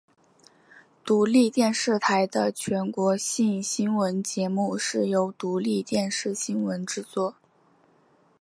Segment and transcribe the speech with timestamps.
[1.05, 7.35] 独立电视台的全国性新闻节目是由独立电视新闻制作。